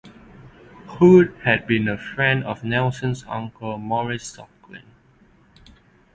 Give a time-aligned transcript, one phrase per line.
[0.97, 4.91] Hood had been a friend of Nelson's uncle Maurice Suckling.